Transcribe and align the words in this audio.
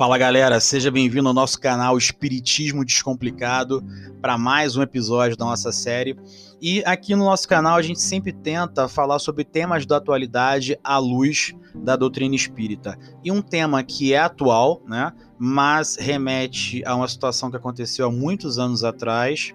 Fala 0.00 0.16
galera, 0.16 0.58
seja 0.60 0.90
bem-vindo 0.90 1.28
ao 1.28 1.34
nosso 1.34 1.60
canal 1.60 1.98
Espiritismo 1.98 2.86
Descomplicado 2.86 3.84
para 4.18 4.38
mais 4.38 4.74
um 4.74 4.80
episódio 4.80 5.36
da 5.36 5.44
nossa 5.44 5.70
série. 5.70 6.18
E 6.58 6.82
aqui 6.86 7.14
no 7.14 7.26
nosso 7.26 7.46
canal 7.46 7.76
a 7.76 7.82
gente 7.82 8.00
sempre 8.00 8.32
tenta 8.32 8.88
falar 8.88 9.18
sobre 9.18 9.44
temas 9.44 9.84
da 9.84 9.98
atualidade 9.98 10.78
à 10.82 10.96
luz 10.96 11.52
da 11.74 11.96
doutrina 11.96 12.34
espírita. 12.34 12.98
E 13.22 13.30
um 13.30 13.42
tema 13.42 13.82
que 13.82 14.14
é 14.14 14.18
atual, 14.18 14.80
né, 14.88 15.12
mas 15.38 15.96
remete 15.96 16.82
a 16.86 16.96
uma 16.96 17.06
situação 17.06 17.50
que 17.50 17.58
aconteceu 17.58 18.06
há 18.06 18.10
muitos 18.10 18.58
anos 18.58 18.82
atrás, 18.82 19.52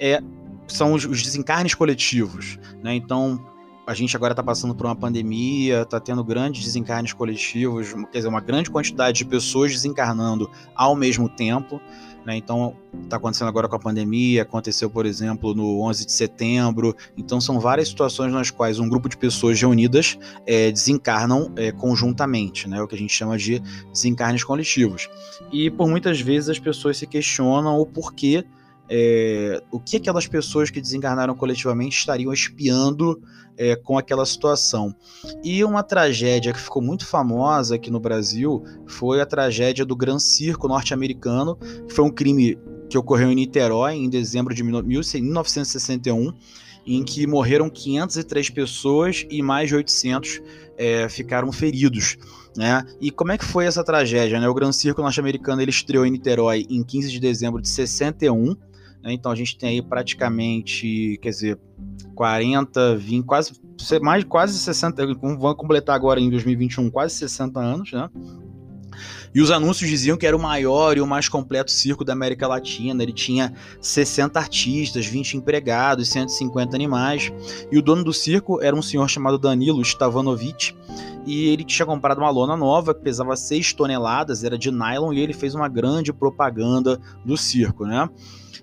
é, 0.00 0.20
são 0.66 0.92
os, 0.92 1.04
os 1.04 1.22
desencarnes 1.22 1.72
coletivos. 1.72 2.58
Né? 2.82 2.96
Então, 2.96 3.40
a 3.86 3.94
gente 3.94 4.16
agora 4.16 4.32
está 4.32 4.42
passando 4.42 4.74
por 4.74 4.86
uma 4.86 4.96
pandemia, 4.96 5.82
está 5.82 6.00
tendo 6.00 6.24
grandes 6.24 6.64
desencarnes 6.64 7.12
coletivos, 7.12 7.92
quer 8.10 8.18
dizer, 8.18 8.28
uma 8.28 8.40
grande 8.40 8.70
quantidade 8.70 9.18
de 9.18 9.24
pessoas 9.24 9.72
desencarnando 9.72 10.50
ao 10.74 10.96
mesmo 10.96 11.28
tempo. 11.28 11.80
Né? 12.24 12.36
Então, 12.36 12.74
está 13.02 13.16
acontecendo 13.16 13.48
agora 13.48 13.68
com 13.68 13.76
a 13.76 13.78
pandemia, 13.78 14.42
aconteceu, 14.42 14.88
por 14.88 15.04
exemplo, 15.04 15.54
no 15.54 15.82
11 15.82 16.06
de 16.06 16.12
setembro. 16.12 16.96
Então, 17.16 17.40
são 17.40 17.60
várias 17.60 17.88
situações 17.88 18.32
nas 18.32 18.50
quais 18.50 18.78
um 18.78 18.88
grupo 18.88 19.08
de 19.08 19.16
pessoas 19.16 19.60
reunidas 19.60 20.18
é, 20.46 20.72
desencarnam 20.72 21.52
é, 21.56 21.70
conjuntamente, 21.70 22.68
né? 22.68 22.80
o 22.80 22.88
que 22.88 22.94
a 22.94 22.98
gente 22.98 23.12
chama 23.12 23.36
de 23.36 23.60
desencarnes 23.92 24.42
coletivos. 24.42 25.10
E 25.52 25.70
por 25.70 25.86
muitas 25.86 26.20
vezes 26.20 26.48
as 26.48 26.58
pessoas 26.58 26.96
se 26.96 27.06
questionam 27.06 27.78
o 27.78 27.84
porquê 27.84 28.44
é, 28.88 29.62
o 29.70 29.80
que 29.80 29.96
aquelas 29.96 30.26
pessoas 30.26 30.70
que 30.70 30.80
desencarnaram 30.80 31.34
coletivamente 31.34 31.98
estariam 31.98 32.32
espiando 32.32 33.20
é, 33.56 33.76
com 33.76 33.96
aquela 33.96 34.26
situação. 34.26 34.94
E 35.42 35.64
uma 35.64 35.82
tragédia 35.82 36.52
que 36.52 36.60
ficou 36.60 36.82
muito 36.82 37.06
famosa 37.06 37.76
aqui 37.76 37.90
no 37.90 38.00
Brasil 38.00 38.62
foi 38.86 39.20
a 39.20 39.26
tragédia 39.26 39.84
do 39.84 39.96
Gran 39.96 40.18
Circo 40.18 40.68
norte-americano, 40.68 41.56
que 41.56 41.94
foi 41.94 42.04
um 42.04 42.10
crime 42.10 42.58
que 42.88 42.98
ocorreu 42.98 43.30
em 43.30 43.34
Niterói 43.34 43.94
em 43.94 44.08
dezembro 44.08 44.54
de 44.54 44.62
1961, 44.62 46.32
em 46.86 47.02
que 47.02 47.26
morreram 47.26 47.70
503 47.70 48.50
pessoas 48.50 49.24
e 49.30 49.40
mais 49.40 49.68
de 49.68 49.76
800 49.76 50.42
é, 50.76 51.08
ficaram 51.08 51.50
feridos. 51.50 52.18
Né? 52.56 52.84
E 53.00 53.10
como 53.10 53.32
é 53.32 53.38
que 53.38 53.44
foi 53.44 53.64
essa 53.64 53.82
tragédia? 53.82 54.38
Né? 54.38 54.46
O 54.46 54.54
Gran 54.54 54.70
Circo 54.70 55.00
norte-americano 55.00 55.62
ele 55.62 55.70
estreou 55.70 56.04
em 56.04 56.10
Niterói 56.10 56.66
em 56.68 56.82
15 56.84 57.10
de 57.10 57.18
dezembro 57.18 57.62
de 57.62 57.68
61, 57.68 58.44
né? 58.48 58.56
Então 59.12 59.30
a 59.30 59.34
gente 59.34 59.58
tem 59.58 59.70
aí 59.70 59.82
praticamente, 59.82 61.18
quer 61.20 61.30
dizer, 61.30 61.58
40, 62.14 62.96
20, 62.96 63.24
quase, 63.24 63.52
mais, 64.00 64.24
quase 64.24 64.58
60, 64.58 65.06
vamos 65.16 65.56
completar 65.56 65.94
agora 65.94 66.20
em 66.20 66.30
2021, 66.30 66.90
quase 66.90 67.14
60 67.14 67.60
anos, 67.60 67.92
né? 67.92 68.08
E 69.34 69.40
os 69.40 69.50
anúncios 69.50 69.90
diziam 69.90 70.16
que 70.16 70.26
era 70.26 70.36
o 70.36 70.40
maior 70.40 70.96
e 70.96 71.00
o 71.00 71.06
mais 71.06 71.28
completo 71.28 71.72
circo 71.72 72.04
da 72.04 72.12
América 72.12 72.46
Latina. 72.46 73.02
Ele 73.02 73.12
tinha 73.12 73.52
60 73.80 74.38
artistas, 74.38 75.06
20 75.06 75.38
empregados, 75.38 76.08
150 76.08 76.76
animais. 76.76 77.32
E 77.70 77.76
o 77.76 77.82
dono 77.82 78.04
do 78.04 78.12
circo 78.12 78.62
era 78.62 78.76
um 78.76 78.82
senhor 78.82 79.08
chamado 79.08 79.36
Danilo 79.36 79.82
Stavanovic. 79.82 80.76
E 81.26 81.48
ele 81.48 81.64
tinha 81.64 81.86
comprado 81.86 82.18
uma 82.18 82.30
lona 82.30 82.56
nova 82.56 82.94
que 82.94 83.02
pesava 83.02 83.34
6 83.34 83.72
toneladas, 83.72 84.44
era 84.44 84.56
de 84.56 84.70
nylon, 84.70 85.12
e 85.12 85.20
ele 85.20 85.32
fez 85.32 85.54
uma 85.54 85.68
grande 85.68 86.12
propaganda 86.12 87.00
do 87.24 87.36
circo, 87.36 87.86
né? 87.86 88.08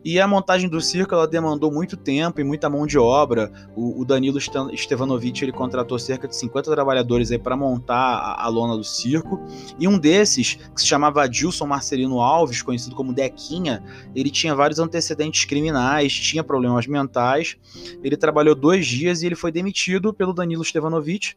E 0.04 0.20
a 0.20 0.28
montagem 0.28 0.68
do 0.68 0.82
circo 0.82 1.14
ela 1.14 1.28
demandou 1.28 1.72
muito 1.72 1.96
tempo 1.96 2.42
e 2.42 2.44
muita 2.44 2.70
mão 2.70 2.88
de 2.88 2.98
obra. 2.98 3.52
O, 3.76 4.02
o 4.02 4.06
Danilo 4.06 4.40
Stevanovic 4.40 5.44
ele 5.44 5.52
contratou 5.52 6.00
cerca 6.00 6.28
de 6.28 6.36
50 6.36 6.72
trabalhadores 6.72 7.36
para 7.38 7.56
montar 7.56 7.96
a, 7.96 8.46
a, 8.46 8.48
lona 8.48 8.76
do 8.76 8.84
circo. 8.84 9.40
E 9.80 9.88
um 9.88 10.00
desses, 10.00 10.58
que 10.74 10.82
se 10.82 10.88
chamava 10.88 11.24
Adilson 11.24 11.66
Marcelino 11.66 12.20
Alves, 12.20 12.62
conhecido 12.62 12.96
como 12.96 13.14
Dequinha, 13.14 13.84
ele 14.16 14.30
tinha 14.30 14.56
vários 14.56 14.80
antecedentes 14.80 15.46
criminais, 15.46 16.14
tinha 16.14 16.44
problemas 16.44 16.88
mentais. 16.88 17.58
Ele 18.04 18.18
trabalhou 18.18 18.56
dois 18.56 18.86
dias 18.86 19.22
e 19.22 19.26
ele 19.26 19.36
foi 19.36 19.52
demitido 19.52 20.14
pelo 20.14 20.34
Danilo 20.34 20.64
Stevanovic. 20.64 21.36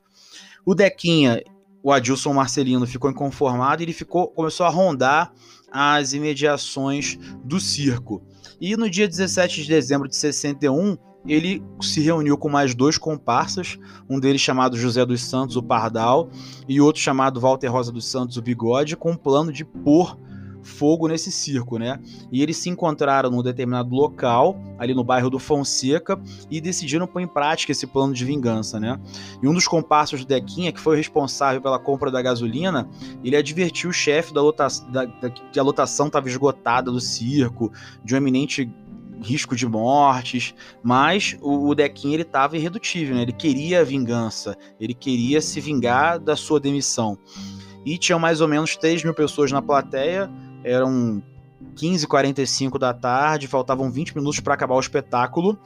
O 0.65 0.75
Dequinha, 0.75 1.43
o 1.83 1.93
Adilson 1.93 2.33
Marcelino 2.33 2.87
ficou 2.87 3.11
inconformado 3.11 3.83
e 3.83 3.85
ele 3.85 3.93
ficou, 3.93 4.29
começou 4.29 4.65
a 4.65 4.71
rondar 4.71 5.33
as 5.71 6.13
imediações 6.13 7.19
do 7.45 7.59
circo. 7.59 8.23
E 8.61 8.77
no 8.77 8.89
dia 8.89 9.09
17 9.09 9.63
de 9.63 9.69
dezembro 9.69 10.09
de 10.09 10.17
61, 10.17 10.97
ele 11.27 11.63
se 11.81 12.01
reuniu 12.01 12.37
com 12.37 12.49
mais 12.49 12.75
dois 12.75 12.99
comparsas, 12.99 13.79
um 14.09 14.21
deles 14.21 14.41
chamado 14.41 14.77
José 14.77 15.05
dos 15.05 15.23
Santos, 15.23 15.57
o 15.57 15.63
Pardal, 15.63 16.29
e 16.69 16.81
outro 16.81 17.01
chamado 17.01 17.41
Walter 17.41 17.69
Rosa 17.69 17.91
dos 17.91 18.07
Santos, 18.07 18.37
o 18.37 18.43
Bigode, 18.43 18.97
com 18.97 19.13
um 19.13 19.17
plano 19.17 19.53
de 19.53 19.65
pôr 19.65 20.17
fogo 20.65 21.07
nesse 21.07 21.31
circo, 21.31 21.79
né? 21.79 22.01
E 22.33 22.43
eles 22.43 22.57
se 22.57 22.71
encontraram 22.71 23.31
num 23.31 23.43
determinado 23.43 23.95
local, 23.95 24.59
ali 24.79 24.95
no 24.95 25.05
bairro 25.05 25.31
do 25.31 25.39
Fonseca, 25.39 26.19
e 26.51 26.61
decidiram 26.61 27.07
pôr 27.07 27.21
em 27.21 27.29
prática 27.29 27.71
esse 27.71 27.87
plano 27.87 28.13
de 28.13 28.25
vingança, 28.25 28.81
né? 28.81 28.99
E 29.43 29.47
um 29.47 29.53
dos 29.53 29.69
comparsas 29.69 30.21
do 30.21 30.27
Dequinha, 30.27 30.73
que 30.73 30.81
foi 30.81 30.97
responsável 30.97 31.61
pela 31.61 31.79
compra 31.79 32.11
da 32.11 32.21
gasolina, 32.23 32.89
ele 33.23 33.37
advertiu 33.37 33.91
o 33.91 33.93
chefe 33.93 34.33
da, 34.33 34.41
lota 34.41 34.67
da, 34.91 35.05
da 35.05 35.31
que 35.31 35.61
a 35.61 35.63
lotação 35.63 36.07
estava 36.07 36.29
esgotada 36.29 36.91
do 36.91 37.01
circo, 37.01 37.71
de 38.03 38.15
um 38.15 38.17
eminente 38.17 38.71
risco 39.25 39.57
de 39.57 39.67
mortes, 39.67 40.55
mas 40.83 41.37
o, 41.41 41.69
o 41.69 41.75
Dequinha 41.75 42.15
ele 42.15 42.23
estava 42.23 42.57
irredutível, 42.57 43.17
né? 43.17 43.23
Ele 43.23 43.33
queria 43.33 43.85
vingança, 43.85 44.57
ele 44.79 44.95
queria 44.95 45.41
se 45.41 45.61
vingar 45.61 46.19
da 46.19 46.37
sua 46.37 46.61
demissão. 46.61 47.19
E 47.85 47.99
tinham 47.99 48.19
mais 48.19 48.41
ou 48.41 48.49
menos 48.49 48.77
3 48.77 49.03
mil 49.03 49.15
pessoas 49.15 49.51
na 49.51 49.61
plateia, 49.61 50.31
eram 50.63 51.23
15h45 51.75 52.79
da 52.79 52.93
tarde, 52.93 53.49
faltavam 53.49 53.91
20 53.91 54.15
minutos 54.17 54.41
para 54.41 54.55
acabar 54.55 54.75
o 54.75 54.81
espetáculo, 54.81 55.59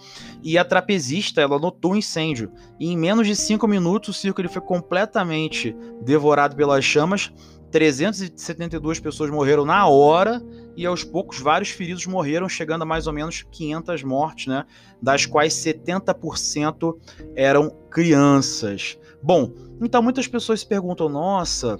e 0.42 0.56
a 0.56 0.64
trapezista 0.64 1.41
ela 1.41 1.58
notou 1.58 1.92
o 1.92 1.94
um 1.94 1.97
incêndio. 1.97 2.50
E 2.78 2.91
em 2.91 2.97
menos 2.97 3.26
de 3.26 3.36
5 3.36 3.66
minutos 3.66 4.08
o 4.08 4.18
circo 4.18 4.41
ele 4.41 4.48
foi 4.48 4.62
completamente 4.62 5.76
devorado 6.02 6.56
pelas 6.56 6.84
chamas. 6.84 7.32
372 7.70 9.00
pessoas 9.00 9.30
morreram 9.30 9.64
na 9.64 9.86
hora 9.86 10.42
e 10.76 10.86
aos 10.86 11.04
poucos 11.04 11.40
vários 11.40 11.70
feridos 11.70 12.06
morreram, 12.06 12.48
chegando 12.48 12.82
a 12.82 12.86
mais 12.86 13.06
ou 13.06 13.12
menos 13.12 13.44
500 13.50 14.02
mortes, 14.02 14.46
né? 14.46 14.64
Das 15.02 15.26
quais 15.26 15.52
70% 15.54 16.96
eram 17.34 17.70
crianças. 17.90 18.98
Bom, 19.22 19.52
então 19.82 20.02
muitas 20.02 20.26
pessoas 20.26 20.60
se 20.60 20.66
perguntam: 20.66 21.08
nossa, 21.08 21.78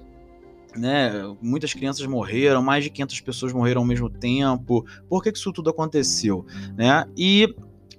né? 0.77 1.13
Muitas 1.41 1.73
crianças 1.73 2.05
morreram, 2.07 2.63
mais 2.63 2.85
de 2.85 2.91
500 2.91 3.21
pessoas 3.21 3.53
morreram 3.53 3.83
ao 3.83 3.87
mesmo 3.87 4.11
tempo. 4.11 4.85
Por 5.09 5.23
que, 5.23 5.33
que 5.33 5.39
isso 5.39 5.53
tudo 5.53 5.71
aconteceu, 5.71 6.45
né? 6.77 7.07
E 7.17 7.55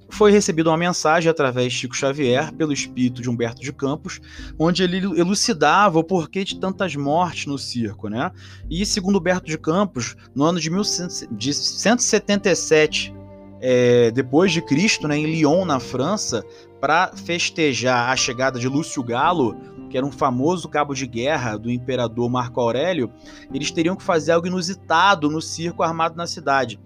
foi 0.09 0.31
recebida 0.31 0.69
uma 0.69 0.77
mensagem 0.77 1.29
através 1.29 1.71
de 1.71 1.79
Chico 1.79 1.95
Xavier 1.95 2.51
pelo 2.53 2.73
espírito 2.73 3.21
de 3.21 3.29
Humberto 3.29 3.61
de 3.61 3.71
Campos, 3.71 4.19
onde 4.57 4.81
ele 4.83 4.97
elucidava 5.19 5.99
o 5.99 6.03
porquê 6.03 6.43
de 6.43 6.59
tantas 6.59 6.95
mortes 6.95 7.45
no 7.45 7.57
circo, 7.57 8.09
né? 8.09 8.31
E 8.69 8.85
segundo 8.85 9.19
Humberto 9.19 9.47
de 9.47 9.57
Campos, 9.57 10.17
no 10.35 10.43
ano 10.43 10.59
de, 10.59 10.69
1177 10.69 13.15
é, 13.61 14.11
depois 14.11 14.51
de 14.51 14.61
Cristo, 14.61 15.07
né, 15.07 15.17
em 15.17 15.25
Lyon, 15.25 15.65
na 15.65 15.79
França, 15.79 16.43
para 16.79 17.11
festejar 17.15 18.09
a 18.09 18.15
chegada 18.15 18.59
de 18.59 18.67
Lúcio 18.67 19.03
Galo, 19.03 19.55
que 19.89 19.97
era 19.97 20.05
um 20.05 20.11
famoso 20.11 20.69
cabo 20.69 20.93
de 20.93 21.07
guerra 21.07 21.57
do 21.57 21.69
imperador 21.69 22.29
Marco 22.29 22.61
Aurélio, 22.61 23.11
eles 23.53 23.71
teriam 23.71 23.95
que 23.95 24.03
fazer 24.03 24.31
algo 24.31 24.47
inusitado 24.47 25.29
no 25.29 25.41
circo 25.41 25.83
armado 25.83 26.15
na 26.15 26.27
cidade. 26.27 26.79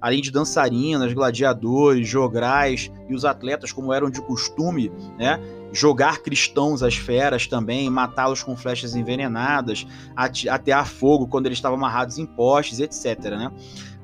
Além 0.00 0.20
de 0.20 0.30
dançarinas, 0.30 1.12
gladiadores, 1.12 2.08
jograis 2.08 2.90
e 3.08 3.14
os 3.14 3.24
atletas, 3.24 3.72
como 3.72 3.92
eram 3.92 4.10
de 4.10 4.20
costume, 4.20 4.90
né? 5.18 5.40
jogar 5.72 6.18
cristãos 6.18 6.82
às 6.82 6.96
feras 6.96 7.46
também, 7.46 7.90
matá-los 7.90 8.42
com 8.42 8.56
flechas 8.56 8.94
envenenadas, 8.94 9.86
atear 10.16 10.86
fogo 10.86 11.26
quando 11.26 11.46
eles 11.46 11.58
estavam 11.58 11.76
amarrados 11.76 12.18
em 12.18 12.26
postes, 12.26 12.80
etc. 12.80 13.18
Né? 13.30 13.52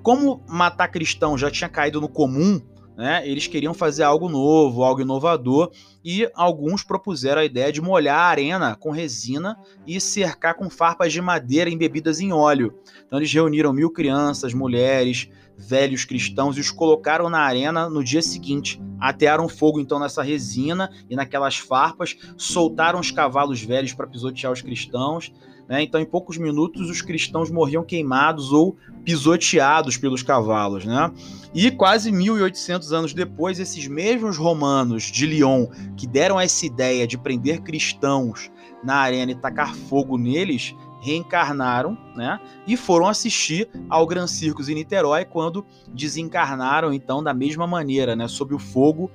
Como 0.02 0.42
matar 0.46 0.88
cristão 0.88 1.38
já 1.38 1.50
tinha 1.50 1.68
caído 1.68 2.00
no 2.00 2.08
comum 2.08 2.60
né, 2.96 3.26
eles 3.28 3.46
queriam 3.46 3.74
fazer 3.74 4.02
algo 4.02 4.28
novo, 4.28 4.82
algo 4.82 5.00
inovador, 5.00 5.70
e 6.04 6.28
alguns 6.34 6.84
propuseram 6.84 7.40
a 7.40 7.44
ideia 7.44 7.72
de 7.72 7.80
molhar 7.80 8.18
a 8.18 8.28
arena 8.28 8.76
com 8.76 8.90
resina 8.90 9.58
e 9.86 10.00
cercar 10.00 10.54
com 10.54 10.68
farpas 10.68 11.12
de 11.12 11.20
madeira 11.20 11.70
embebidas 11.70 12.20
em 12.20 12.32
óleo. 12.32 12.74
Então 13.06 13.18
eles 13.18 13.32
reuniram 13.32 13.72
mil 13.72 13.90
crianças, 13.90 14.52
mulheres, 14.52 15.28
velhos 15.56 16.04
cristãos 16.04 16.56
e 16.56 16.60
os 16.60 16.70
colocaram 16.70 17.30
na 17.30 17.40
arena 17.40 17.88
no 17.88 18.02
dia 18.02 18.22
seguinte. 18.22 18.80
Atearam 19.00 19.48
fogo 19.48 19.80
então 19.80 19.98
nessa 19.98 20.22
resina 20.22 20.90
e 21.08 21.16
naquelas 21.16 21.56
farpas, 21.56 22.16
soltaram 22.36 23.00
os 23.00 23.10
cavalos 23.10 23.62
velhos 23.62 23.92
para 23.92 24.06
pisotear 24.06 24.52
os 24.52 24.62
cristãos. 24.62 25.32
Né? 25.68 25.82
Então, 25.82 26.00
em 26.00 26.04
poucos 26.04 26.36
minutos, 26.36 26.90
os 26.90 27.00
cristãos 27.00 27.50
morriam 27.50 27.84
queimados 27.84 28.52
ou 28.52 28.76
pisoteados 29.04 29.96
pelos 29.96 30.22
cavalos. 30.22 30.84
Né? 30.84 31.10
E 31.54 31.70
quase 31.70 32.12
1800 32.12 32.83
anos 32.92 33.14
depois, 33.14 33.58
esses 33.58 33.86
mesmos 33.86 34.36
romanos 34.36 35.04
de 35.04 35.26
Lyon 35.26 35.66
que 35.96 36.06
deram 36.06 36.40
essa 36.40 36.66
ideia 36.66 37.06
de 37.06 37.18
prender 37.18 37.60
cristãos 37.62 38.50
na 38.82 38.96
arena 38.96 39.32
e 39.32 39.34
tacar 39.34 39.74
fogo 39.74 40.18
neles, 40.18 40.74
reencarnaram, 41.00 41.96
né? 42.16 42.40
E 42.66 42.76
foram 42.76 43.06
assistir 43.06 43.68
ao 43.88 44.06
Gran 44.06 44.26
Circus 44.26 44.68
em 44.68 44.74
Niterói 44.74 45.24
quando 45.24 45.64
desencarnaram 45.88 46.92
então 46.92 47.22
da 47.22 47.34
mesma 47.34 47.66
maneira, 47.66 48.16
né, 48.16 48.26
sob 48.26 48.54
o 48.54 48.58
fogo, 48.58 49.10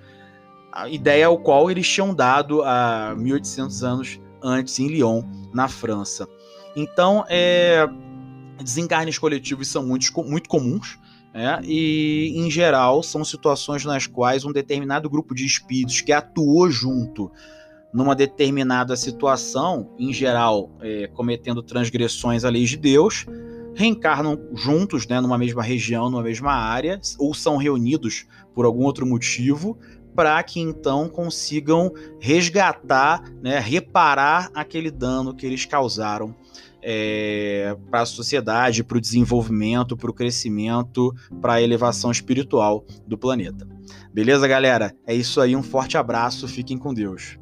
a 0.72 0.88
ideia 0.88 1.28
ao 1.28 1.38
qual 1.40 1.70
eles 1.70 1.88
tinham 1.88 2.14
dado 2.14 2.62
há 2.62 3.16
1800 3.18 3.84
anos 3.84 4.22
antes 4.42 4.78
em 4.80 4.88
Lyon, 4.88 5.24
na 5.54 5.68
França. 5.68 6.28
Então, 6.76 7.26
é, 7.28 7.88
desencarnes 8.64 9.18
coletivos 9.18 9.68
são 9.68 9.86
muito, 9.86 10.12
muito 10.24 10.48
comuns, 10.48 11.00
é, 11.34 11.60
e, 11.64 12.34
em 12.36 12.50
geral, 12.50 13.04
são 13.04 13.24
situações 13.24 13.86
nas 13.86 14.08
quais 14.08 14.46
um 14.46 14.52
determinado 14.52 15.10
grupo 15.10 15.36
de 15.36 15.46
espíritos 15.46 16.02
que 16.02 16.12
atuou 16.12 16.70
junto 16.70 17.32
numa 17.94 18.16
determinada 18.16 18.96
situação, 18.96 19.90
em 19.98 20.14
geral 20.14 20.70
é, 20.82 21.08
cometendo 21.08 21.62
transgressões 21.62 22.44
à 22.44 22.50
lei 22.50 22.66
de 22.66 22.78
Deus, 22.78 23.26
reencarnam 23.76 24.40
juntos, 24.54 25.08
né, 25.08 25.22
numa 25.22 25.38
mesma 25.38 25.64
região, 25.64 26.10
numa 26.10 26.24
mesma 26.24 26.52
área, 26.52 27.00
ou 27.18 27.34
são 27.34 27.58
reunidos 27.58 28.26
por 28.54 28.66
algum 28.66 28.84
outro 28.84 29.06
motivo, 29.06 29.78
para 30.16 30.42
que 30.44 30.60
então 30.60 31.08
consigam 31.08 31.92
resgatar, 32.20 33.24
né, 33.42 33.60
reparar 33.60 34.50
aquele 34.54 34.92
dano 34.92 35.34
que 35.34 35.46
eles 35.46 35.66
causaram 35.66 36.36
é, 36.82 37.76
para 37.90 38.02
a 38.02 38.06
sociedade, 38.06 38.84
para 38.84 38.98
o 38.98 39.02
desenvolvimento, 39.02 39.98
para 39.98 40.10
o 40.10 40.14
crescimento, 40.14 41.14
para 41.42 41.54
a 41.54 41.62
elevação 41.62 42.12
espiritual 42.12 42.86
do 43.08 43.18
planeta. 43.18 43.68
Beleza, 44.14 44.48
galera? 44.48 44.96
É 45.06 45.14
isso 45.14 45.42
aí, 45.42 45.56
um 45.56 45.64
forte 45.64 45.98
abraço, 45.98 46.48
fiquem 46.48 46.78
com 46.78 46.94
Deus. 46.94 47.38